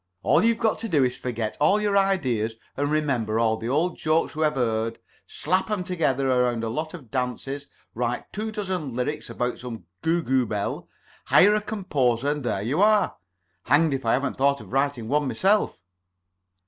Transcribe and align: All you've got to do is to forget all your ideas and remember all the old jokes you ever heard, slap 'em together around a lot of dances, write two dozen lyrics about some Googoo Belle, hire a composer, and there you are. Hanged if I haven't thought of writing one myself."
All 0.23 0.43
you've 0.43 0.57
got 0.57 0.79
to 0.79 0.89
do 0.89 1.03
is 1.03 1.15
to 1.17 1.21
forget 1.21 1.55
all 1.61 1.79
your 1.79 1.95
ideas 1.95 2.55
and 2.75 2.89
remember 2.89 3.39
all 3.39 3.55
the 3.57 3.69
old 3.69 3.97
jokes 3.99 4.33
you 4.33 4.43
ever 4.43 4.57
heard, 4.59 4.99
slap 5.27 5.69
'em 5.69 5.83
together 5.83 6.27
around 6.27 6.63
a 6.63 6.69
lot 6.69 6.95
of 6.95 7.11
dances, 7.11 7.67
write 7.93 8.33
two 8.33 8.51
dozen 8.51 8.95
lyrics 8.95 9.29
about 9.29 9.59
some 9.59 9.85
Googoo 10.01 10.47
Belle, 10.47 10.89
hire 11.25 11.53
a 11.53 11.61
composer, 11.61 12.29
and 12.29 12.43
there 12.43 12.63
you 12.63 12.81
are. 12.81 13.15
Hanged 13.65 13.93
if 13.93 14.03
I 14.03 14.13
haven't 14.13 14.39
thought 14.39 14.59
of 14.59 14.73
writing 14.73 15.07
one 15.07 15.27
myself." 15.27 15.79